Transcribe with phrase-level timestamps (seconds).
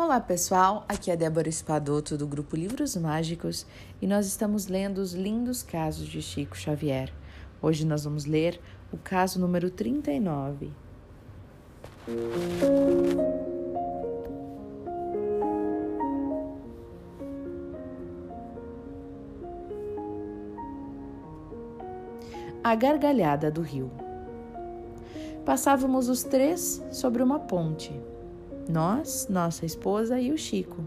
[0.00, 3.66] Olá pessoal, aqui é Débora Espadoto do grupo Livros Mágicos
[4.00, 7.12] e nós estamos lendo os lindos casos de Chico Xavier.
[7.60, 8.60] Hoje nós vamos ler
[8.92, 10.70] o caso número 39.
[22.62, 23.90] A gargalhada do rio.
[25.44, 28.00] Passávamos os três sobre uma ponte
[28.68, 30.84] nós, nossa esposa e o Chico.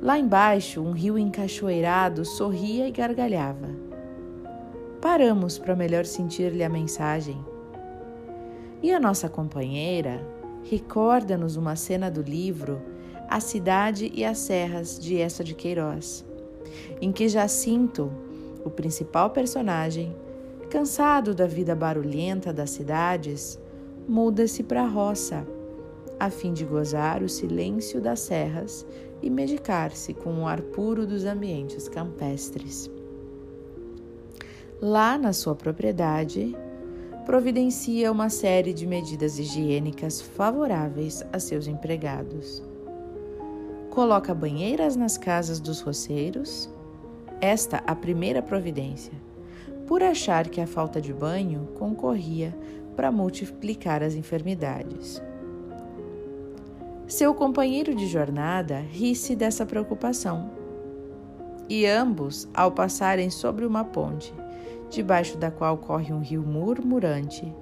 [0.00, 3.68] Lá embaixo, um rio encachoeirado sorria e gargalhava.
[5.00, 7.44] Paramos para melhor sentir-lhe a mensagem.
[8.82, 10.24] E a nossa companheira
[10.70, 12.80] recorda-nos uma cena do livro
[13.28, 16.24] A Cidade e as Serras de Essa de Queiroz,
[17.00, 18.12] em que Jacinto,
[18.64, 20.14] o principal personagem,
[20.70, 23.60] cansado da vida barulhenta das cidades,
[24.08, 25.46] muda-se para a roça
[26.22, 28.86] a fim de gozar o silêncio das serras
[29.20, 32.88] e medicar-se com o ar puro dos ambientes campestres.
[34.80, 36.56] Lá na sua propriedade,
[37.26, 42.62] providencia uma série de medidas higiênicas favoráveis a seus empregados.
[43.90, 46.70] Coloca banheiras nas casas dos roceiros,
[47.40, 49.12] esta a primeira providência,
[49.88, 52.56] por achar que a falta de banho concorria
[52.94, 55.20] para multiplicar as enfermidades.
[57.12, 60.50] Seu companheiro de jornada ri-se dessa preocupação.
[61.68, 64.32] E ambos, ao passarem sobre uma ponte,
[64.88, 67.54] debaixo da qual corre um rio murmurante,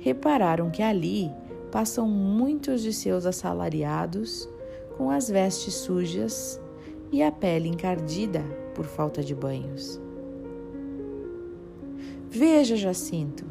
[0.00, 1.30] repararam que ali
[1.70, 4.48] passam muitos de seus assalariados
[4.98, 6.60] com as vestes sujas
[7.12, 8.42] e a pele encardida
[8.74, 10.00] por falta de banhos.
[12.28, 13.44] Veja, Jacinto,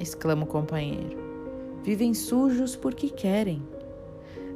[0.00, 1.16] exclama o companheiro,
[1.84, 3.62] vivem sujos porque querem.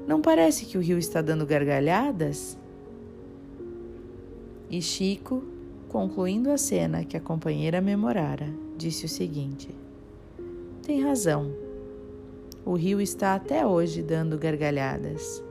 [0.06, 2.58] Não parece que o rio está dando gargalhadas?
[4.68, 5.44] E Chico,
[5.88, 9.68] concluindo a cena que a companheira memorara, disse o seguinte:
[10.82, 11.52] Tem razão.
[12.64, 15.42] O rio está até hoje dando gargalhadas,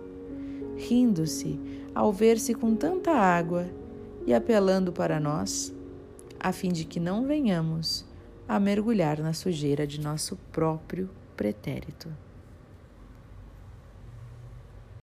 [0.78, 1.60] rindo-se
[1.94, 3.68] ao ver-se com tanta água
[4.26, 5.74] e apelando para nós,
[6.40, 8.06] a fim de que não venhamos
[8.48, 12.10] a mergulhar na sujeira de nosso próprio pretérito.